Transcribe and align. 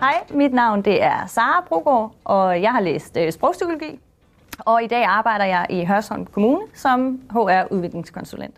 Hej, 0.00 0.14
mit 0.30 0.52
navn 0.52 0.82
det 0.82 1.02
er 1.02 1.26
Sara 1.26 1.64
Brogaard, 1.68 2.12
og 2.24 2.62
jeg 2.62 2.70
har 2.70 2.80
læst 2.80 3.16
øh, 3.16 3.32
sprogpsykologi. 3.32 4.00
Og 4.58 4.82
i 4.82 4.86
dag 4.86 5.04
arbejder 5.04 5.44
jeg 5.44 5.66
i 5.70 5.84
Hørsholm 5.84 6.26
Kommune 6.26 6.60
som 6.74 7.20
HR-udviklingskonsulent. 7.30 8.54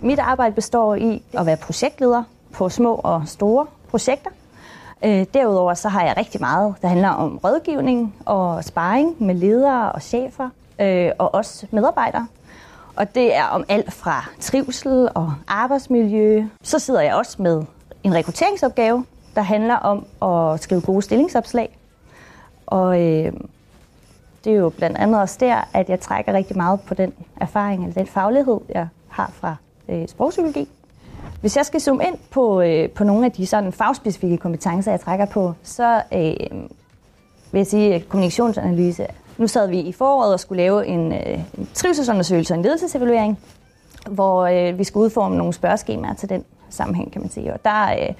Mit 0.00 0.18
arbejde 0.18 0.54
består 0.54 0.94
i 0.94 1.22
at 1.32 1.46
være 1.46 1.56
projektleder 1.56 2.22
på 2.52 2.68
små 2.68 2.94
og 2.94 3.22
store 3.26 3.66
projekter. 3.90 4.30
Øh, 5.04 5.26
derudover 5.34 5.74
så 5.74 5.88
har 5.88 6.04
jeg 6.04 6.16
rigtig 6.16 6.40
meget, 6.40 6.74
der 6.82 6.88
handler 6.88 7.08
om 7.08 7.40
rådgivning 7.44 8.14
og 8.24 8.64
sparring 8.64 9.22
med 9.24 9.34
ledere 9.34 9.92
og 9.92 10.02
chefer 10.02 10.48
øh, 10.80 11.10
og 11.18 11.34
også 11.34 11.66
medarbejdere. 11.70 12.26
Og 12.96 13.14
det 13.14 13.34
er 13.34 13.44
om 13.44 13.64
alt 13.68 13.92
fra 13.92 14.24
trivsel 14.40 15.08
og 15.14 15.34
arbejdsmiljø. 15.48 16.44
Så 16.62 16.78
sidder 16.78 17.00
jeg 17.00 17.14
også 17.14 17.42
med 17.42 17.62
en 18.04 18.14
rekrutteringsopgave, 18.14 19.04
der 19.34 19.42
handler 19.42 19.74
om 19.74 20.06
at 20.22 20.60
skrive 20.60 20.80
gode 20.80 21.02
stillingsopslag. 21.02 21.78
Og 22.66 23.02
øh, 23.02 23.32
det 24.44 24.52
er 24.52 24.56
jo 24.56 24.68
blandt 24.68 24.96
andet 24.96 25.20
også 25.20 25.36
der, 25.40 25.68
at 25.72 25.88
jeg 25.88 26.00
trækker 26.00 26.32
rigtig 26.32 26.56
meget 26.56 26.80
på 26.80 26.94
den 26.94 27.12
erfaring 27.40 27.82
eller 27.82 27.94
den 27.94 28.06
faglighed, 28.06 28.60
jeg 28.68 28.88
har 29.08 29.30
fra 29.34 29.56
øh, 29.88 30.08
sprogpsykologi. 30.08 30.68
Hvis 31.40 31.56
jeg 31.56 31.66
skal 31.66 31.80
zoome 31.80 32.04
ind 32.06 32.18
på, 32.30 32.60
øh, 32.60 32.90
på 32.90 33.04
nogle 33.04 33.26
af 33.26 33.32
de 33.32 33.46
sådan 33.46 33.72
fagspecifikke 33.72 34.36
kompetencer, 34.36 34.90
jeg 34.90 35.00
trækker 35.00 35.26
på, 35.26 35.52
så 35.62 36.02
øh, 36.12 36.60
vil 37.52 37.58
jeg 37.58 37.66
sige, 37.66 37.94
at 37.94 38.08
kommunikationsanalyse. 38.08 39.06
Nu 39.38 39.46
sad 39.46 39.68
vi 39.68 39.80
i 39.80 39.92
foråret 39.92 40.32
og 40.32 40.40
skulle 40.40 40.62
lave 40.62 40.86
en, 40.86 41.12
øh, 41.12 41.40
en 41.58 41.68
trivselsundersøgelse 41.74 42.54
og 42.54 42.58
en 42.58 42.62
ledelsesevaluering, 42.62 43.38
hvor 44.10 44.46
øh, 44.46 44.78
vi 44.78 44.84
skulle 44.84 45.04
udforme 45.04 45.36
nogle 45.36 45.52
spørgeskemaer 45.52 46.14
til 46.14 46.28
den 46.28 46.44
sammenhæng, 46.70 47.12
kan 47.12 47.20
man 47.20 47.30
sige. 47.30 47.52
Og 47.52 47.64
der 47.64 47.92
øh, 47.92 48.14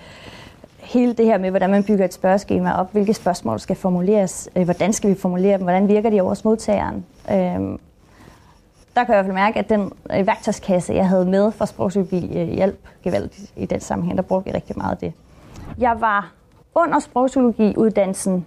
hele 0.78 1.12
det 1.12 1.26
her 1.26 1.38
med, 1.38 1.50
hvordan 1.50 1.70
man 1.70 1.84
bygger 1.84 2.04
et 2.04 2.14
spørgeskema 2.14 2.72
op, 2.72 2.92
hvilke 2.92 3.14
spørgsmål 3.14 3.60
skal 3.60 3.76
formuleres, 3.76 4.48
øh, 4.56 4.64
hvordan 4.64 4.92
skal 4.92 5.10
vi 5.10 5.14
formulere 5.14 5.58
dem, 5.58 5.62
hvordan 5.62 5.88
virker 5.88 6.10
de 6.10 6.20
over 6.20 6.28
hos 6.28 6.44
modtageren. 6.44 7.04
Øh, 7.30 7.78
der 8.94 9.04
kan 9.04 9.14
jeg 9.14 9.20
i 9.20 9.22
hvert 9.22 9.24
fald 9.24 9.34
mærke, 9.34 9.58
at 9.58 9.68
den 9.68 9.92
øh, 10.12 10.26
værktøjskasse, 10.26 10.94
jeg 10.94 11.08
havde 11.08 11.24
med 11.24 11.52
fra 11.52 11.66
sprogpsykologi, 11.66 12.38
øh, 12.38 12.48
hjælp 12.48 12.88
gevaldigt 13.02 13.52
i 13.56 13.66
den 13.66 13.80
sammenhæng. 13.80 14.16
Der 14.16 14.22
brugte 14.22 14.48
jeg 14.48 14.54
rigtig 14.54 14.78
meget 14.78 14.90
af 14.90 14.98
det. 14.98 15.12
Jeg 15.78 15.96
var 16.00 16.32
under 16.74 16.98
sprogpsykologiuddannelsen 16.98 18.46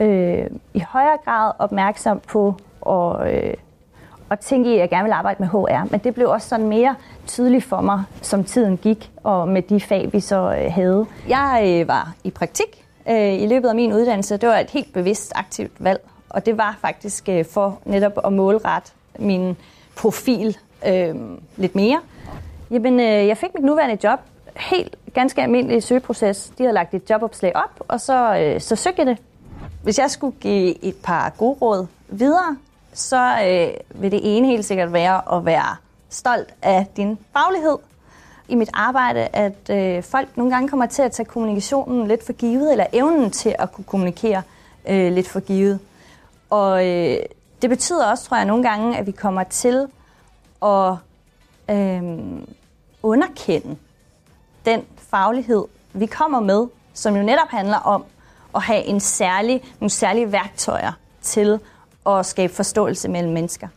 øh, 0.00 0.46
i 0.74 0.80
højere 0.80 1.18
grad 1.24 1.52
opmærksom 1.58 2.20
på 2.20 2.54
at, 2.86 3.34
øh, 3.34 3.54
at 4.30 4.38
tænke 4.38 4.70
i, 4.70 4.74
at 4.74 4.80
jeg 4.80 4.90
gerne 4.90 5.04
vil 5.04 5.12
arbejde 5.12 5.42
med 5.42 5.48
HR. 5.48 5.90
Men 5.90 6.00
det 6.00 6.14
blev 6.14 6.28
også 6.28 6.48
sådan 6.48 6.68
mere 6.68 6.94
tydeligt 7.26 7.64
for 7.64 7.80
mig, 7.80 8.02
som 8.22 8.44
tiden 8.44 8.76
gik, 8.76 9.10
og 9.24 9.48
med 9.48 9.62
de 9.62 9.80
fag, 9.80 10.12
vi 10.12 10.20
så 10.20 10.56
øh, 10.60 10.72
havde. 10.72 11.06
Jeg 11.28 11.80
øh, 11.80 11.88
var 11.88 12.14
i 12.24 12.30
praktik 12.30 12.84
øh, 13.10 13.42
i 13.42 13.46
løbet 13.46 13.68
af 13.68 13.74
min 13.74 13.92
uddannelse. 13.92 14.36
Det 14.36 14.48
var 14.48 14.58
et 14.58 14.70
helt 14.70 14.92
bevidst 14.92 15.32
aktivt 15.34 15.72
valg, 15.78 16.00
og 16.28 16.46
det 16.46 16.58
var 16.58 16.78
faktisk 16.80 17.28
øh, 17.28 17.44
for 17.44 17.78
netop 17.84 18.12
at 18.24 18.32
målrette 18.32 18.92
min 19.18 19.56
profil 19.96 20.56
øh, 20.86 21.14
lidt 21.56 21.74
mere. 21.74 22.00
Jamen, 22.70 23.00
øh, 23.00 23.26
jeg 23.26 23.36
fik 23.36 23.54
mit 23.54 23.64
nuværende 23.64 23.98
job. 24.04 24.18
Helt 24.56 24.96
ganske 25.14 25.42
almindelig 25.42 25.82
søgeproces. 25.82 26.52
De 26.58 26.62
havde 26.62 26.74
lagt 26.74 26.94
et 26.94 27.10
jobopslag 27.10 27.56
op, 27.56 27.84
og 27.88 28.00
så, 28.00 28.38
øh, 28.38 28.60
så 28.60 28.76
søgte 28.76 29.00
jeg 29.00 29.06
det. 29.06 29.18
Hvis 29.82 29.98
jeg 29.98 30.10
skulle 30.10 30.36
give 30.40 30.84
et 30.84 30.96
par 30.96 31.30
gode 31.30 31.58
råd 31.62 31.86
videre, 32.08 32.56
så 32.92 33.38
øh, 33.46 34.00
vil 34.02 34.10
det 34.10 34.20
ene 34.22 34.46
helt 34.46 34.64
sikkert 34.64 34.92
være 34.92 35.36
at 35.36 35.44
være 35.44 35.76
stolt 36.08 36.54
af 36.62 36.86
din 36.96 37.18
faglighed 37.32 37.78
i 38.48 38.54
mit 38.54 38.70
arbejde, 38.72 39.20
at 39.20 39.70
øh, 39.70 40.02
folk 40.02 40.36
nogle 40.36 40.52
gange 40.52 40.68
kommer 40.68 40.86
til 40.86 41.02
at 41.02 41.12
tage 41.12 41.26
kommunikationen 41.26 42.08
lidt 42.08 42.26
for 42.26 42.32
givet, 42.32 42.72
eller 42.72 42.86
evnen 42.92 43.30
til 43.30 43.54
at 43.58 43.72
kunne 43.72 43.84
kommunikere 43.84 44.42
øh, 44.88 45.12
lidt 45.12 45.28
for 45.28 45.40
givet. 45.40 45.78
Og 46.50 46.86
øh, 46.86 47.18
det 47.62 47.70
betyder 47.70 48.06
også, 48.06 48.24
tror 48.24 48.36
jeg, 48.36 48.46
nogle 48.46 48.68
gange, 48.68 48.98
at 48.98 49.06
vi 49.06 49.10
kommer 49.10 49.42
til 49.44 49.86
at 50.62 50.94
øh, 51.70 52.02
underkende 53.02 53.76
den 54.64 54.82
faglighed, 54.96 55.64
vi 55.92 56.06
kommer 56.06 56.40
med, 56.40 56.66
som 56.94 57.16
jo 57.16 57.22
netop 57.22 57.48
handler 57.48 57.76
om 57.76 58.04
at 58.58 58.64
have 58.64 58.84
en 58.84 59.00
særlig, 59.00 59.62
nogle 59.80 59.90
særlige 59.90 60.32
værktøjer 60.32 60.92
til 61.22 61.58
at 62.06 62.26
skabe 62.26 62.52
forståelse 62.54 63.08
mellem 63.08 63.32
mennesker. 63.32 63.68